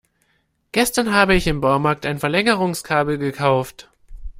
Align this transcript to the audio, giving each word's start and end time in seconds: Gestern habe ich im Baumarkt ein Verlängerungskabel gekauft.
Gestern 0.71 1.13
habe 1.13 1.35
ich 1.35 1.45
im 1.45 1.61
Baumarkt 1.61 2.07
ein 2.07 2.17
Verlängerungskabel 2.17 3.19
gekauft. 3.19 3.87